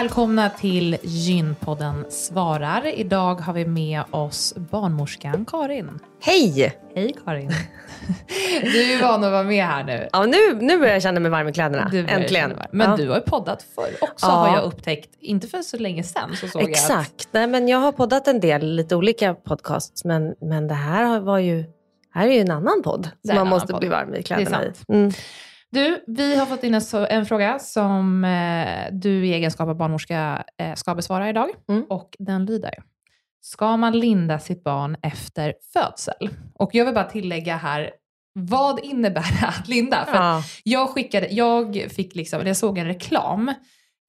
Välkomna 0.00 0.50
till 0.50 0.96
Gynpodden 1.02 2.04
svarar. 2.08 2.86
Idag 2.86 3.34
har 3.34 3.52
vi 3.52 3.64
med 3.64 4.02
oss 4.10 4.54
barnmorskan 4.56 5.44
Karin. 5.44 5.98
Hej! 6.20 6.74
Hej 6.94 7.14
Karin. 7.24 7.50
Du 8.62 8.92
är 8.92 9.02
van 9.02 9.24
att 9.24 9.32
vara 9.32 9.42
med 9.42 9.64
här 9.64 9.84
nu. 9.84 10.08
Ja, 10.12 10.24
nu, 10.24 10.66
nu 10.66 10.78
börjar 10.78 10.92
jag 10.92 11.02
känna 11.02 11.20
mig 11.20 11.30
varm 11.30 11.48
i 11.48 11.52
kläderna. 11.52 11.90
Äntligen. 12.08 12.52
Men 12.72 12.90
ja. 12.90 12.96
du 12.96 13.08
har 13.08 13.16
ju 13.16 13.22
poddat 13.22 13.62
förr 13.74 13.96
också 14.00 14.26
ja. 14.26 14.32
har 14.32 14.56
jag 14.56 14.64
upptäckt. 14.64 15.10
Inte 15.20 15.48
för 15.48 15.62
så 15.62 15.78
länge 15.78 16.02
sedan 16.02 16.36
så 16.36 16.48
såg 16.48 16.62
Exakt. 16.62 16.90
jag 16.90 17.00
att... 17.00 17.28
Nej, 17.32 17.46
men 17.46 17.68
jag 17.68 17.78
har 17.78 17.92
poddat 17.92 18.28
en 18.28 18.40
del, 18.40 18.74
lite 18.74 18.96
olika 18.96 19.34
podcasts. 19.34 20.04
Men, 20.04 20.34
men 20.40 20.68
det 20.68 20.74
här 20.74 21.20
var 21.20 21.38
ju, 21.38 21.64
här 22.14 22.28
är 22.28 22.32
ju 22.32 22.40
en 22.40 22.50
annan 22.50 22.82
podd 22.82 23.10
som 23.26 23.34
man 23.34 23.48
måste 23.48 23.72
podd. 23.72 23.80
bli 23.80 23.88
varm 23.88 24.14
i 24.14 24.22
kläderna 24.22 24.64
i. 24.64 24.72
Mm. 24.88 25.12
Du, 25.72 26.04
vi 26.06 26.36
har 26.36 26.46
fått 26.46 26.64
in 26.64 26.74
en, 26.74 27.06
en 27.10 27.26
fråga 27.26 27.58
som 27.58 28.24
eh, 28.24 28.92
du 28.92 29.26
i 29.26 29.32
egenskap 29.32 29.68
av 29.68 29.76
barnmorska 29.76 30.44
eh, 30.58 30.74
ska 30.74 30.94
besvara 30.94 31.28
idag. 31.28 31.48
Mm. 31.68 31.84
Och 31.88 32.16
den 32.18 32.44
lyder. 32.44 32.74
Ska 33.40 33.76
man 33.76 33.98
linda 33.98 34.38
sitt 34.38 34.64
barn 34.64 34.96
efter 35.02 35.54
födsel? 35.72 36.30
Och 36.54 36.70
jag 36.72 36.84
vill 36.84 36.94
bara 36.94 37.04
tillägga 37.04 37.56
här, 37.56 37.90
vad 38.32 38.84
innebär 38.84 39.40
det 39.40 39.46
att 39.60 39.68
linda? 39.68 40.04
För 40.04 40.16
ja. 40.16 40.42
jag, 40.64 40.88
skickade, 40.88 41.28
jag, 41.30 41.86
fick 41.96 42.14
liksom, 42.14 42.46
jag 42.46 42.56
såg 42.56 42.78
en 42.78 42.86
reklam 42.86 43.54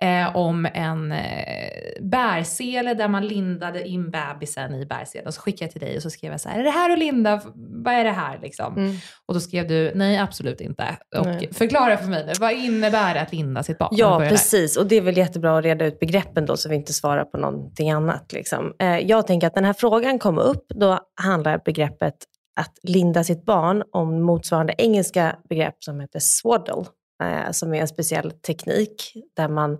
eh, 0.01 0.35
om 0.35 0.67
en 0.73 1.11
eh, 1.11 2.01
bärsele 2.01 2.93
där 2.93 3.07
man 3.07 3.27
lindade 3.27 3.87
in 3.87 4.11
bebisen 4.11 4.75
i 4.75 4.85
bärselen. 4.85 5.27
Och 5.27 5.33
så 5.33 5.41
skickade 5.41 5.63
jag 5.63 5.71
till 5.71 5.81
dig 5.81 5.95
och 5.95 6.01
så 6.01 6.09
skrev 6.09 6.31
jag 6.31 6.41
så 6.41 6.49
här, 6.49 6.59
är 6.59 6.63
det 6.63 6.69
här 6.69 6.89
att 6.89 6.99
linda? 6.99 7.41
Vad 7.55 7.93
är 7.93 8.03
det 8.03 8.11
här 8.11 8.39
liksom? 8.41 8.77
Mm. 8.77 8.95
Och 9.25 9.33
då 9.33 9.39
skrev 9.39 9.67
du, 9.67 9.91
nej 9.95 10.17
absolut 10.17 10.61
inte. 10.61 10.97
Och 11.17 11.25
nej. 11.25 11.49
förklara 11.53 11.97
för 11.97 12.07
mig 12.07 12.25
nu, 12.25 12.33
vad 12.39 12.51
innebär 12.51 13.13
det 13.13 13.21
att 13.21 13.33
linda 13.33 13.63
sitt 13.63 13.77
barn? 13.77 13.89
Ja 13.91 14.19
precis, 14.29 14.77
och 14.77 14.87
det 14.87 14.95
är 14.95 15.01
väl 15.01 15.17
jättebra 15.17 15.57
att 15.57 15.63
reda 15.63 15.85
ut 15.85 15.99
begreppen 15.99 16.45
då 16.45 16.57
så 16.57 16.69
vi 16.69 16.75
inte 16.75 16.93
svarar 16.93 17.25
på 17.25 17.37
någonting 17.37 17.91
annat. 17.91 18.33
Liksom. 18.33 18.73
Eh, 18.79 18.97
jag 18.97 19.27
tänker 19.27 19.47
att 19.47 19.55
den 19.55 19.65
här 19.65 19.73
frågan 19.73 20.19
kom 20.19 20.37
upp, 20.37 20.65
då 20.75 20.99
handlar 21.21 21.61
begreppet 21.65 22.15
att 22.59 22.73
linda 22.83 23.23
sitt 23.23 23.45
barn 23.45 23.83
om 23.91 24.21
motsvarande 24.21 24.73
engelska 24.77 25.35
begrepp 25.49 25.75
som 25.79 25.99
heter 25.99 26.19
swaddle 26.19 26.85
eh, 27.21 27.51
som 27.51 27.73
är 27.73 27.81
en 27.81 27.87
speciell 27.87 28.31
teknik 28.31 29.13
där 29.35 29.47
man 29.47 29.79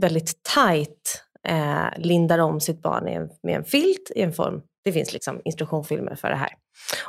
väldigt 0.00 0.42
tight 0.54 1.22
eh, 1.48 1.86
lindar 1.96 2.38
om 2.38 2.60
sitt 2.60 2.82
barn 2.82 3.08
i 3.08 3.14
en, 3.14 3.28
med 3.42 3.56
en 3.56 3.64
filt 3.64 4.10
i 4.14 4.22
en 4.22 4.32
form. 4.32 4.62
Det 4.84 4.92
finns 4.92 5.12
liksom 5.12 5.40
instruktionsfilmer 5.44 6.14
för 6.14 6.28
det 6.28 6.36
här. 6.36 6.50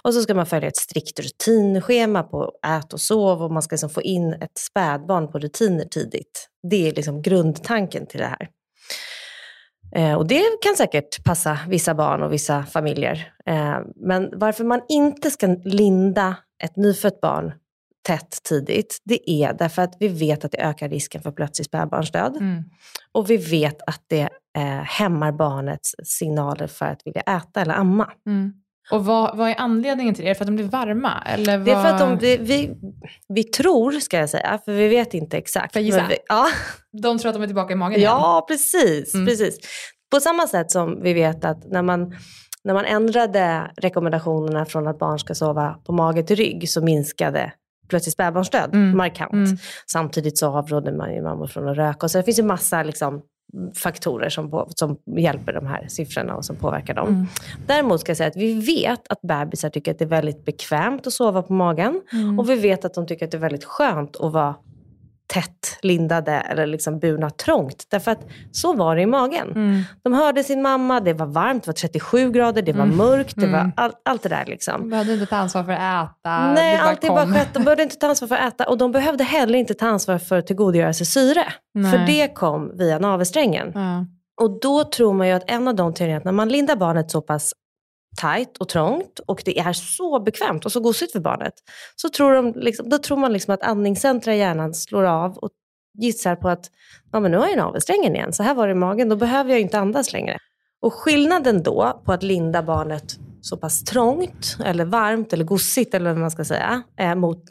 Och 0.01 0.13
så 0.13 0.21
ska 0.21 0.33
man 0.33 0.45
följa 0.45 0.67
ett 0.67 0.77
strikt 0.77 1.19
rutinschema 1.19 2.23
på 2.23 2.51
ät 2.67 2.93
och 2.93 3.01
sov 3.01 3.43
och 3.43 3.51
man 3.51 3.61
ska 3.61 3.73
liksom 3.73 3.89
få 3.89 4.01
in 4.01 4.33
ett 4.33 4.57
spädbarn 4.57 5.31
på 5.31 5.39
rutiner 5.39 5.85
tidigt. 5.85 6.49
Det 6.69 6.87
är 6.87 6.93
liksom 6.93 7.21
grundtanken 7.21 8.05
till 8.05 8.19
det 8.19 8.25
här. 8.25 8.49
Eh, 9.95 10.13
och 10.13 10.27
det 10.27 10.43
kan 10.61 10.75
säkert 10.75 11.23
passa 11.23 11.59
vissa 11.67 11.93
barn 11.93 12.23
och 12.23 12.33
vissa 12.33 12.63
familjer. 12.63 13.33
Eh, 13.45 13.79
men 13.95 14.39
varför 14.39 14.63
man 14.63 14.81
inte 14.89 15.31
ska 15.31 15.47
linda 15.63 16.35
ett 16.63 16.75
nyfött 16.75 17.21
barn 17.21 17.51
tätt 18.07 18.43
tidigt, 18.43 18.97
det 19.03 19.31
är 19.31 19.53
därför 19.53 19.81
att 19.81 19.93
vi 19.99 20.07
vet 20.07 20.45
att 20.45 20.51
det 20.51 20.57
ökar 20.61 20.89
risken 20.89 21.21
för 21.21 21.31
plötslig 21.31 21.65
spädbarnsdöd. 21.65 22.35
Mm. 22.37 22.63
Och 23.11 23.29
vi 23.29 23.37
vet 23.37 23.77
att 23.87 24.01
det 24.07 24.29
eh, 24.57 24.63
hämmar 24.83 25.31
barnets 25.31 25.95
signaler 26.03 26.67
för 26.67 26.85
att 26.85 27.01
vilja 27.05 27.21
äta 27.21 27.61
eller 27.61 27.73
amma. 27.73 28.11
Mm. 28.27 28.53
Och 28.91 29.05
vad, 29.05 29.37
vad 29.37 29.49
är 29.49 29.55
anledningen 29.57 30.15
till 30.15 30.23
det? 30.23 30.29
Är 30.29 30.33
det 30.33 30.35
för 30.37 30.43
att 30.43 30.47
de 30.47 30.55
blir 30.55 30.65
varma? 30.65 31.23
Eller 31.25 31.57
vad... 31.57 31.65
Det 31.67 31.71
är 31.71 31.83
för 31.83 31.89
att 31.89 31.99
de, 31.99 32.17
det, 32.17 32.37
vi, 32.37 32.71
vi 33.33 33.43
tror, 33.43 33.91
ska 33.91 34.17
jag 34.17 34.29
säga, 34.29 34.59
för 34.65 34.71
vi 34.71 34.87
vet 34.87 35.13
inte 35.13 35.37
exakt. 35.37 35.75
Jag 35.75 35.83
gissa? 35.83 36.05
Vi, 36.09 36.17
ja, 36.27 36.47
De 37.01 37.17
tror 37.19 37.29
att 37.29 37.35
de 37.35 37.43
är 37.43 37.47
tillbaka 37.47 37.73
i 37.73 37.75
magen 37.75 37.99
igen? 37.99 38.11
ja, 38.11 38.45
precis, 38.47 39.13
Mm. 39.13 39.25
precis. 39.27 39.57
På 40.11 40.19
samma 40.19 40.47
sätt 40.47 40.71
som 40.71 41.01
vi 41.01 41.13
vet 41.13 41.45
att 41.45 41.71
när 41.71 41.81
man, 41.81 42.15
när 42.63 42.73
man 42.73 42.85
ändrade 42.85 43.71
rekommendationerna 43.77 44.65
från 44.65 44.87
att 44.87 44.99
barn 44.99 45.19
ska 45.19 45.35
sova 45.35 45.75
på 45.85 45.93
mage 45.93 46.23
till 46.23 46.35
rygg 46.35 46.69
så 46.69 46.81
minskade 46.81 47.51
plötsligt 47.89 48.13
spädbarnsdöd 48.13 48.69
Mm. 48.73 48.97
markant. 48.97 49.33
Mm. 49.33 49.57
Samtidigt 49.91 50.37
så 50.37 50.47
avrådde 50.47 50.91
man 50.91 51.13
ju 51.13 51.21
mammor 51.21 51.47
från 51.47 51.67
att 51.67 51.77
röka. 51.77 52.05
Och 52.05 52.11
så 52.11 52.17
det 52.17 52.23
finns 52.23 52.39
ju 52.39 52.43
massa 52.43 52.83
liksom, 52.83 53.21
faktorer 53.75 54.29
som, 54.29 54.51
på, 54.51 54.67
som 54.75 54.97
hjälper 55.17 55.53
de 55.53 55.67
här 55.67 55.85
siffrorna 55.87 56.35
och 56.35 56.45
som 56.45 56.55
påverkar 56.55 56.93
dem. 56.93 57.07
Mm. 57.07 57.27
Däremot 57.67 58.01
ska 58.01 58.09
jag 58.09 58.17
säga 58.17 58.29
att 58.29 58.35
vi 58.35 58.53
vet 58.53 59.07
att 59.09 59.21
bebisar 59.21 59.69
tycker 59.69 59.91
att 59.91 59.99
det 59.99 60.05
är 60.05 60.09
väldigt 60.09 60.45
bekvämt 60.45 61.07
att 61.07 61.13
sova 61.13 61.41
på 61.41 61.53
magen. 61.53 62.01
Mm. 62.13 62.39
Och 62.39 62.49
vi 62.49 62.55
vet 62.55 62.85
att 62.85 62.93
de 62.93 63.07
tycker 63.07 63.25
att 63.25 63.31
det 63.31 63.37
är 63.37 63.41
väldigt 63.41 63.65
skönt 63.65 64.15
att 64.15 64.33
vara 64.33 64.55
tätt 65.33 65.77
lindade 65.81 66.31
eller 66.31 66.65
liksom 66.67 66.99
burna 66.99 67.29
trångt. 67.29 67.83
Därför 67.89 68.11
att 68.11 68.19
så 68.51 68.73
var 68.73 68.95
det 68.95 69.01
i 69.01 69.05
magen. 69.05 69.51
Mm. 69.51 69.81
De 70.03 70.13
hörde 70.13 70.43
sin 70.43 70.61
mamma, 70.61 70.99
det 70.99 71.13
var 71.13 71.25
varmt, 71.25 71.63
det 71.63 71.67
var 71.67 71.73
37 71.73 72.31
grader, 72.31 72.61
det 72.61 72.73
var 72.73 72.83
Mm. 72.83 72.97
mörkt, 72.97 73.35
det 73.35 73.47
var 73.47 73.59
Mm. 73.59 73.71
all, 73.77 73.91
allt 74.05 74.23
det 74.23 74.29
där. 74.29 74.45
Liksom. 74.45 74.81
De 74.81 74.89
behövde 74.89 75.13
inte 75.13 75.25
ta 75.25 75.35
ansvar 75.35 75.63
för 75.63 75.71
att 75.71 76.09
äta. 76.09 76.53
Nej, 76.53 76.71
det 76.75 76.77
bara 76.81 76.89
allt 76.89 77.03
är 77.03 77.09
bara 77.09 77.23
kom. 77.23 77.33
skett. 77.33 77.49
De 77.53 77.63
behövde 77.63 77.83
inte 77.83 77.95
ta 77.95 78.07
ansvar 78.07 78.27
för 78.27 78.35
att 78.35 78.53
äta 78.53 78.69
och 78.69 78.77
de 78.77 78.91
behövde 78.91 79.23
heller 79.23 79.59
inte 79.59 79.73
ta 79.73 79.87
ansvar 79.87 80.17
för 80.17 80.37
att 80.37 80.47
tillgodogöra 80.47 80.93
sig 80.93 81.05
syre. 81.05 81.43
Nej. 81.73 81.91
För 81.91 81.97
det 82.07 82.27
kom 82.35 82.77
via 82.77 82.99
navelsträngen. 82.99 83.71
Ja. 83.75 84.05
Och 84.41 84.59
då 84.61 84.83
tror 84.83 85.13
man 85.13 85.27
ju 85.27 85.33
att 85.33 85.43
en 85.51 85.67
av 85.67 85.75
de 85.75 85.93
teorierna, 85.93 86.21
när 86.25 86.31
man 86.31 86.49
lindar 86.49 86.75
barnet 86.75 87.11
så 87.11 87.21
pass 87.21 87.53
tajt 88.17 88.57
och 88.57 88.69
trångt 88.69 89.19
och 89.19 89.41
det 89.45 89.59
är 89.59 89.73
så 89.73 90.19
bekvämt 90.19 90.65
och 90.65 90.71
så 90.71 90.79
gosigt 90.79 91.11
för 91.11 91.19
barnet, 91.19 91.53
så 91.95 92.09
tror, 92.09 92.33
de 92.33 92.53
liksom, 92.55 92.89
då 92.89 92.97
tror 92.97 93.17
man 93.17 93.33
liksom 93.33 93.53
att 93.53 93.63
andningscentra 93.63 94.35
i 94.35 94.37
hjärnan 94.37 94.73
slår 94.73 95.03
av 95.03 95.37
och 95.37 95.51
gissar 95.97 96.35
på 96.35 96.49
att 96.49 96.71
ja, 97.11 97.19
men 97.19 97.31
nu 97.31 97.37
har 97.37 97.47
jag 97.47 97.57
navelsträngen 97.57 98.15
igen, 98.15 98.33
så 98.33 98.43
här 98.43 98.53
var 98.53 98.67
det 98.67 98.71
i 98.71 98.75
magen, 98.75 99.09
då 99.09 99.15
behöver 99.15 99.51
jag 99.51 99.59
inte 99.59 99.79
andas 99.79 100.13
längre. 100.13 100.37
Och 100.81 100.93
skillnaden 100.93 101.63
då 101.63 102.01
på 102.05 102.13
att 102.13 102.23
linda 102.23 102.63
barnet 102.63 103.19
så 103.41 103.57
pass 103.57 103.83
trångt, 103.83 104.57
eller 104.65 104.85
varmt, 104.85 105.33
eller 105.33 105.43
gosigt, 105.45 105.93
eller 105.93 106.09
vad 106.09 106.19
man 106.19 106.31
ska 106.31 106.45
säga, 106.45 106.83
eh, 106.99 107.15
mot 107.15 107.43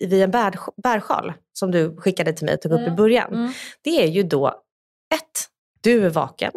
vid 0.00 0.22
en 0.22 0.30
bär, 0.30 0.54
bärsjal, 0.82 1.32
som 1.52 1.70
du 1.70 1.96
skickade 1.96 2.32
till 2.32 2.44
mig 2.44 2.54
och 2.54 2.60
tog 2.60 2.72
upp 2.72 2.88
i 2.88 2.90
början, 2.90 3.34
Mm. 3.34 3.52
det 3.82 4.02
är 4.02 4.06
ju 4.06 4.22
då 4.22 4.46
ett, 5.14 5.48
du 5.80 6.06
är 6.06 6.10
vaken, 6.10 6.52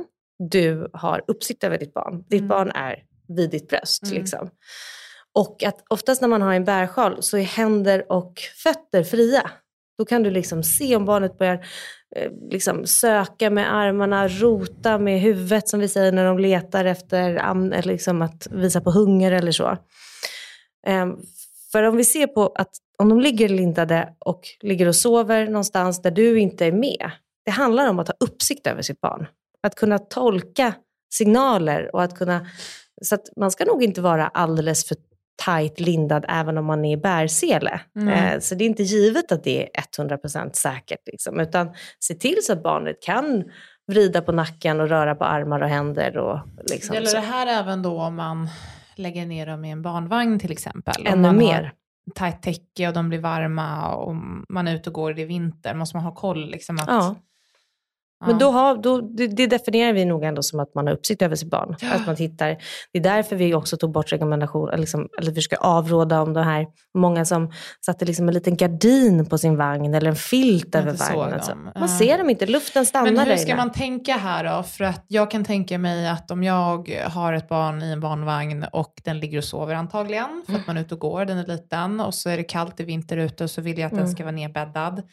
du 0.49 0.89
har 0.93 1.21
uppsikt 1.27 1.63
över 1.63 1.77
ditt 1.77 1.93
barn. 1.93 2.23
Ditt 2.29 2.39
Mm. 2.39 2.47
barn 2.47 2.71
är 2.71 3.03
vid 3.29 3.49
ditt 3.49 3.67
bröst. 3.67 4.03
Mm. 4.03 4.15
Liksom. 4.15 4.49
Och 5.33 5.63
att 5.63 5.83
oftast 5.89 6.21
när 6.21 6.27
man 6.27 6.41
har 6.41 6.53
en 6.53 6.65
bärsjal 6.65 7.23
så 7.23 7.37
är 7.37 7.43
händer 7.43 8.11
och 8.11 8.41
fötter 8.63 9.03
fria. 9.03 9.51
Då 9.97 10.05
kan 10.05 10.23
du 10.23 10.31
liksom 10.31 10.63
se 10.63 10.95
om 10.95 11.05
barnet 11.05 11.37
börjar 11.37 11.65
eh, 12.15 12.31
liksom 12.51 12.85
söka 12.85 13.49
med 13.49 13.75
armarna, 13.75 14.27
rota 14.27 14.97
med 14.97 15.21
huvudet 15.21 15.69
som 15.69 15.79
vi 15.79 15.87
säger 15.87 16.11
när 16.11 16.25
de 16.25 16.39
letar 16.39 16.85
efter 16.85 17.29
eller 17.29 17.83
liksom 17.83 18.21
att 18.21 18.47
visa 18.51 18.81
på 18.81 18.91
hunger 18.91 19.31
eller 19.31 19.51
så. 19.51 19.77
Ehm, 20.87 21.17
för 21.71 21.83
om 21.83 21.97
vi 21.97 22.03
ser 22.03 22.27
på 22.27 22.51
att 22.55 22.71
om 22.97 23.09
de 23.09 23.19
ligger 23.19 23.49
lindade 23.49 24.13
och 24.19 24.41
ligger 24.61 24.87
och 24.87 24.95
sover 24.95 25.45
någonstans 25.45 26.01
där 26.01 26.11
du 26.11 26.39
inte 26.39 26.65
är 26.65 26.71
med. 26.71 27.11
Det 27.45 27.51
handlar 27.51 27.89
om 27.89 27.99
att 27.99 28.07
ha 28.07 28.15
uppsikt 28.19 28.67
över 28.67 28.81
sitt 28.81 29.01
barn. 29.01 29.27
Att 29.63 29.75
kunna 29.75 29.99
tolka 29.99 30.73
signaler 31.13 31.95
och 31.95 32.03
att 32.03 32.17
kunna... 32.17 32.47
Så 33.01 33.17
man 33.35 33.51
ska 33.51 33.65
nog 33.65 33.83
inte 33.83 34.01
vara 34.01 34.27
alldeles 34.27 34.87
för 34.87 34.97
tajt 35.45 35.79
lindad 35.79 36.25
även 36.27 36.57
om 36.57 36.65
man 36.65 36.85
är 36.85 36.93
i 36.93 36.97
bärsele. 36.97 37.81
Mm. 37.95 38.41
Så 38.41 38.55
det 38.55 38.63
är 38.63 38.65
inte 38.65 38.83
givet 38.83 39.31
att 39.31 39.43
det 39.43 39.69
är 39.77 39.81
100% 40.03 40.53
säkert. 40.53 40.99
Liksom, 41.05 41.39
utan 41.39 41.69
se 41.99 42.13
till 42.13 42.37
så 42.43 42.53
att 42.53 42.63
barnet 42.63 43.01
kan 43.01 43.43
vrida 43.87 44.21
på 44.21 44.31
nacken 44.31 44.79
och 44.79 44.89
röra 44.89 45.15
på 45.15 45.25
armar 45.25 45.61
och 45.61 45.69
händer. 45.69 46.17
Och 46.17 46.39
liksom, 46.71 46.95
Gäller 46.95 47.13
det 47.13 47.19
här 47.19 47.47
även 47.47 47.81
då 47.81 48.01
om 48.01 48.15
man 48.15 48.49
lägger 48.95 49.25
ner 49.25 49.45
dem 49.47 49.65
i 49.65 49.71
en 49.71 49.81
barnvagn 49.81 50.39
till 50.39 50.51
exempel? 50.51 51.07
Ännu 51.07 51.31
mer. 51.31 51.73
Har 52.05 52.13
tajt 52.15 52.41
täcke 52.41 52.87
och 52.87 52.93
de 52.93 53.09
blir 53.09 53.19
varma 53.19 53.95
och 53.95 54.15
man 54.49 54.67
är 54.67 54.75
ute 54.75 54.89
och 54.89 54.93
går 54.93 55.19
i 55.19 55.25
vinter. 55.25 55.73
Måste 55.73 55.97
man 55.97 56.05
ha 56.05 56.15
koll? 56.15 56.49
Liksom 56.49 56.75
att, 56.75 56.87
Ja. 56.87 57.15
Men 58.25 58.37
då 58.37 58.51
har, 58.51 58.77
då, 58.77 59.01
det, 59.01 59.27
det 59.27 59.47
definierar 59.47 59.93
vi 59.93 60.05
nog 60.05 60.23
ändå 60.23 60.43
som 60.43 60.59
att 60.59 60.75
man 60.75 60.87
har 60.87 60.93
uppsikt 60.93 61.21
över 61.21 61.35
sitt 61.35 61.49
barn. 61.49 61.75
Att 61.91 62.05
man 62.07 62.15
tittar, 62.15 62.57
det 62.93 62.99
är 62.99 63.03
därför 63.03 63.35
vi 63.35 63.53
också 63.53 63.77
tog 63.77 63.91
bort 63.91 64.11
rekommendation, 64.11 64.69
eller, 64.69 64.77
liksom, 64.77 65.07
eller 65.19 65.31
vi 65.31 65.41
ska 65.41 65.55
avråda 65.55 66.21
om 66.21 66.33
det 66.33 66.43
här. 66.43 66.67
Många 66.97 67.25
som 67.25 67.51
satte 67.85 68.05
liksom 68.05 68.27
en 68.27 68.33
liten 68.33 68.55
gardin 68.57 69.25
på 69.25 69.37
sin 69.37 69.57
vagn 69.57 69.93
eller 69.93 70.09
en 70.09 70.15
filt 70.15 70.75
över 70.75 70.93
vagnen. 70.93 71.33
Alltså. 71.33 71.55
Man 71.79 71.89
ser 71.89 72.17
dem 72.17 72.29
inte, 72.29 72.45
luften 72.45 72.85
stannar 72.85 73.11
Men 73.11 73.27
hur 73.27 73.35
ska 73.37 73.55
man 73.55 73.71
tänka 73.71 74.13
här 74.13 74.57
då? 74.57 74.63
För 74.63 74.83
att 74.83 75.05
jag 75.07 75.31
kan 75.31 75.43
tänka 75.45 75.77
mig 75.77 76.07
att 76.07 76.31
om 76.31 76.43
jag 76.43 76.89
har 77.05 77.33
ett 77.33 77.49
barn 77.49 77.83
i 77.83 77.91
en 77.91 77.99
barnvagn 77.99 78.65
och 78.71 78.93
den 79.03 79.19
ligger 79.19 79.37
och 79.37 79.43
sover 79.43 79.75
antagligen 79.75 80.43
för 80.45 80.53
att 80.53 80.67
man 80.67 80.77
är 80.77 80.81
ute 80.81 80.93
och 80.93 80.99
går, 80.99 81.25
den 81.25 81.37
är 81.37 81.45
liten 81.45 81.99
och 81.99 82.13
så 82.13 82.29
är 82.29 82.37
det 82.37 82.43
kallt 82.43 82.79
i 82.79 82.83
vinter 82.83 83.17
ute 83.17 83.43
och 83.43 83.51
så 83.51 83.61
vill 83.61 83.77
jag 83.77 83.85
att 83.85 83.91
den 83.91 83.99
Mm. 83.99 84.11
ska 84.11 84.23
vara 84.23 84.35
nedbäddad. 84.35 85.03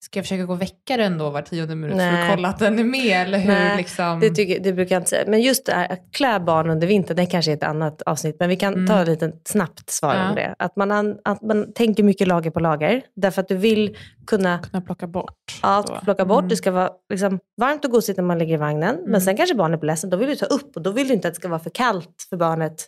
Ska 0.00 0.18
jag 0.18 0.24
försöka 0.24 0.44
gå 0.44 0.52
och 0.52 0.62
väcka 0.62 0.96
den 0.96 1.18
då 1.18 1.30
var 1.30 1.42
tionde 1.42 1.74
minut 1.74 1.90
för 1.96 1.96
Nej. 1.96 2.22
att 2.22 2.36
kolla 2.36 2.48
att 2.48 2.58
den 2.58 2.78
är 2.78 2.84
med? 2.84 3.22
Eller 3.22 3.38
hur 3.38 3.48
Nej, 3.52 3.76
liksom? 3.76 4.20
Det, 4.20 4.30
tycker, 4.30 4.60
det 4.60 4.72
brukar 4.72 4.94
jag 4.94 5.00
inte 5.00 5.10
säga. 5.10 5.24
Men 5.26 5.40
just 5.42 5.66
det 5.66 5.72
här 5.72 5.92
att 5.92 6.00
klä 6.12 6.40
barn 6.40 6.70
under 6.70 6.86
vintern, 6.86 7.16
det 7.16 7.26
kanske 7.26 7.50
är 7.52 7.56
ett 7.56 7.62
annat 7.62 8.02
avsnitt. 8.02 8.36
Men 8.38 8.48
vi 8.48 8.56
kan 8.56 8.74
Mm. 8.74 8.86
ta 8.86 9.02
ett 9.02 9.08
litet 9.08 9.48
snabbt 9.48 9.90
svar 9.90 10.14
Ja. 10.14 10.28
om 10.28 10.34
det. 10.34 10.54
Att 10.58 10.76
man, 10.76 10.90
an, 10.92 11.18
att 11.24 11.42
man 11.42 11.72
tänker 11.72 12.02
mycket 12.02 12.28
lager 12.28 12.50
på 12.50 12.60
lager. 12.60 13.02
Därför 13.16 13.40
att 13.42 13.48
du 13.48 13.56
vill 13.56 13.96
kunna 14.26 14.58
kunna 14.58 14.80
plocka 14.80 15.06
bort. 15.06 15.34
Ja, 15.62 15.84
då. 15.86 15.98
plocka 16.04 16.24
bort. 16.24 16.38
Mm. 16.38 16.48
Det 16.48 16.56
ska 16.56 16.70
vara 16.70 16.90
liksom 17.10 17.38
varmt 17.60 17.84
och 17.84 17.90
gosigt 17.90 18.16
när 18.16 18.24
man 18.24 18.38
ligger 18.38 18.54
i 18.54 18.56
vagnen. 18.56 18.94
Mm. 18.98 19.10
Men 19.10 19.20
sen 19.20 19.36
kanske 19.36 19.54
barnet 19.54 19.80
blir 19.80 19.86
ledsen. 19.90 20.10
Då 20.10 20.16
vill 20.16 20.28
du 20.28 20.36
ta 20.36 20.46
upp 20.46 20.76
och 20.76 20.82
då 20.82 20.90
vill 20.90 21.08
du 21.08 21.14
inte 21.14 21.28
att 21.28 21.34
det 21.34 21.40
ska 21.40 21.48
vara 21.48 21.60
för 21.60 21.70
kallt 21.70 22.26
för 22.30 22.36
barnet. 22.36 22.86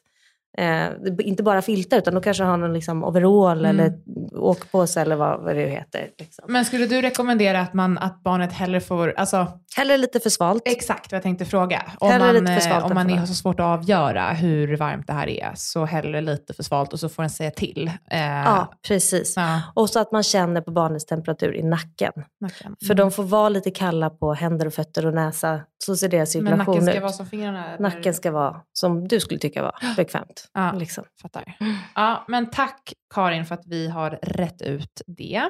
Eh, 0.59 0.87
inte 1.19 1.43
bara 1.43 1.63
filtar 1.63 1.99
utan 1.99 2.15
då 2.15 2.21
kanske 2.21 2.45
har 2.45 2.57
någon 2.57 2.73
liksom 2.73 3.05
overall 3.05 3.65
Mm. 3.65 3.81
eller 3.81 3.93
åkpåse 4.39 5.01
eller 5.01 5.17
vad, 5.17 5.41
vad 5.45 5.57
det 5.57 5.69
heter. 5.69 6.09
Liksom. 6.19 6.45
Men 6.49 6.65
skulle 6.65 6.87
du 6.87 7.03
rekommendera 7.03 7.61
att, 7.61 7.75
man, 7.75 7.99
att 7.99 8.23
barnet 8.23 8.53
hellre 8.53 8.81
får, 8.81 9.15
alltså 9.17 9.47
Hellre 9.81 9.97
lite 9.97 10.21
för 10.21 10.31
svalt. 10.31 10.63
exakt 10.65 11.13
vad 11.13 11.17
jag 11.17 11.23
tänkte 11.23 11.45
fråga. 11.45 11.83
Om 11.99 12.11
Hellre 12.11 12.27
man, 12.27 12.35
lite 12.35 12.47
för 12.47 12.53
eh, 12.53 12.59
svalt 12.73 12.85
om 12.85 12.91
än 12.91 12.95
man 12.95 13.11
är, 13.11 13.17
har 13.19 13.27
så 13.27 13.35
svårt 13.35 13.61
att 13.61 13.67
avgöra 13.67 14.33
hur 14.33 14.77
varmt 14.77 15.07
det 15.07 15.13
här 15.13 15.29
är, 15.29 15.53
så 15.55 15.85
hellre 15.85 16.21
lite 16.21 16.55
för 16.55 16.63
svalt 16.63 16.93
och 16.93 17.01
så 17.01 17.09
får 17.09 17.23
den 17.23 17.31
säga 17.31 17.51
till. 17.51 17.89
Eh, 18.11 18.21
Ja, 18.21 18.73
precis. 18.89 19.37
ja, 19.37 19.63
Och 19.75 19.91
så 19.91 20.01
att 20.01 20.13
man 20.13 20.23
känner 20.23 20.61
på 20.61 20.71
barnets 20.71 21.07
temperatur 21.07 21.55
i 21.55 21.63
nacken. 21.63 22.13
nacken. 22.41 22.77
För 22.87 22.95
de 22.95 23.11
får 23.11 23.23
vara 23.23 23.49
lite 23.49 23.71
kalla 23.71 24.11
på 24.11 24.35
händer 24.35 24.67
och 24.67 24.75
fötter 24.75 25.07
och 25.07 25.15
näsa. 25.15 25.61
Så 25.85 25.97
ser 25.97 26.09
deras 26.09 26.35
Men 26.37 26.43
cirkulation 26.45 26.75
nacken 26.75 26.87
ska 26.87 26.95
ut. 26.97 27.03
vara 27.03 27.13
som 27.13 27.27
fingrarna? 27.27 27.67
eller? 27.69 27.79
Nacken 27.79 28.15
ska 28.15 28.31
vara 28.31 28.61
som 28.73 29.09
du 29.09 29.21
skulle 29.21 29.41
tycka 29.41 29.63
var 29.63 29.75
bekvämt. 29.97 30.49
Ja. 30.55 30.73
Liksom. 30.73 31.05
Fattar. 31.23 31.57
Ja, 31.95 32.25
men 32.29 32.51
tack 32.51 32.93
Karin 33.15 33.47
för 33.47 33.55
att 33.55 33.67
vi 33.67 33.89
har 33.89 34.11
rätt 34.23 34.63
ut 34.63 35.03
det. 35.07 35.43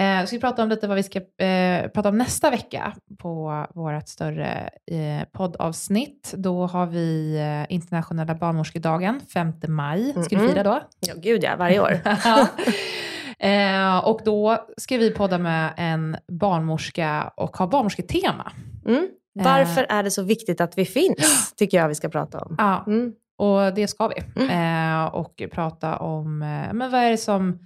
Eh, 0.00 0.26
ska 0.26 0.36
vi 0.36 0.40
prata 0.40 0.62
om 0.62 0.68
lite 0.68 0.86
vad 0.88 0.96
vi 0.96 1.02
ska 1.02 1.18
eh, 1.44 1.88
prata 1.88 2.08
om 2.08 2.18
nästa 2.18 2.50
vecka 2.50 2.92
på 3.18 3.66
vårt 3.74 4.08
större 4.08 4.70
eh, 4.90 5.28
poddavsnitt. 5.32 6.34
Då 6.36 6.66
har 6.66 6.86
vi 6.86 7.36
eh, 7.68 7.74
internationella 7.74 8.34
barnmorskedagen 8.34 9.20
5 9.34 9.52
maj. 9.68 10.12
Ska 10.24 10.36
du 10.36 10.42
Mhm. 10.42 10.48
fira 10.52 10.62
då? 10.62 10.80
Ja, 11.06 11.14
gud 11.16 11.44
ja, 11.44 11.56
varje 11.58 11.80
år. 11.80 12.00
Eh, 13.38 13.98
och 13.98 14.20
då 14.24 14.66
ska 14.76 14.96
vi 14.96 15.10
podda 15.10 15.38
med 15.38 15.72
en 15.76 16.16
barnmorska 16.28 17.32
och 17.36 17.56
ha 17.56 17.66
barnmorsketema. 17.66 18.52
Mm. 18.86 19.08
Varför 19.34 19.86
är 19.88 20.02
det 20.02 20.10
så 20.10 20.22
viktigt 20.22 20.60
att 20.60 20.78
vi 20.78 20.84
finns? 20.84 21.52
Tycker 21.56 21.76
jag 21.78 21.88
vi 21.88 21.94
ska 21.94 22.08
prata 22.08 22.38
om. 22.40 22.54
Ja, 22.58 22.84
Mm. 22.86 23.12
Och 23.38 23.74
det 23.74 23.88
ska 23.88 24.08
vi. 24.08 24.44
Eh, 24.50 25.04
och 25.04 25.42
prata 25.52 25.96
om 25.96 26.42
eh, 26.42 26.72
men 26.72 26.90
vad 26.90 27.00
är 27.00 27.10
det 27.10 27.16
som 27.16 27.58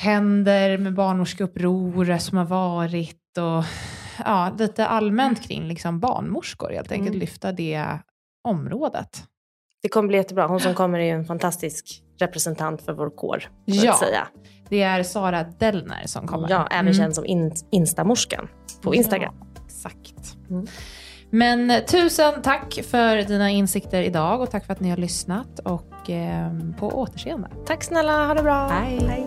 händer 0.00 0.78
med 0.78 0.94
barnmorskeupprorer 0.94 2.18
som 2.18 2.38
har 2.38 2.44
varit 2.44 3.16
och 3.38 3.64
ja, 4.24 4.52
lite 4.58 4.86
allmänt 4.86 5.42
kring 5.48 5.64
liksom 5.68 6.00
barnmorskor 6.00 6.70
helt 6.72 6.92
enkelt. 6.92 7.08
Mm. 7.08 7.20
Lyfta 7.20 7.52
det 7.52 7.98
området. 8.48 9.24
Det 9.82 9.88
kommer 9.88 10.08
bli 10.08 10.16
jättebra. 10.16 10.46
Hon 10.46 10.60
som 10.60 10.74
kommer 10.74 10.98
är 10.98 11.14
en 11.14 11.24
fantastisk 11.24 12.02
representant 12.20 12.82
för 12.82 12.92
vår 12.92 13.10
kår. 13.10 13.38
Så 13.40 13.86
Ja. 13.86 13.96
säga. 13.98 14.28
Det 14.68 14.82
är 14.82 15.02
Sara 15.02 15.42
Dellner 15.58 16.02
som 16.06 16.26
kommer. 16.26 16.50
Ja, 16.50 16.66
även 16.70 16.80
Mm. 16.86 16.94
känd 16.94 17.14
som 17.14 17.24
in, 17.24 17.52
Instamorskan 17.72 18.48
på 18.82 18.94
Instagram. 18.94 19.34
Ja, 19.40 19.62
exakt. 19.66 20.36
Mm. 20.50 20.66
Men 21.30 21.70
eh, 21.70 21.84
tusen 21.84 22.42
tack 22.42 22.78
för 22.90 23.16
dina 23.16 23.50
insikter 23.50 24.02
idag 24.02 24.40
och 24.40 24.50
tack 24.50 24.66
för 24.66 24.72
att 24.72 24.80
ni 24.80 24.90
har 24.90 24.96
lyssnat 24.96 25.58
och 25.58 26.10
eh, 26.10 26.52
på 26.78 26.88
återseende. 26.88 27.48
Tack 27.66 27.84
snälla, 27.84 28.26
ha 28.26 28.34
det 28.34 28.42
bra. 28.42 28.68
Hej. 28.68 29.00
Hej. 29.08 29.26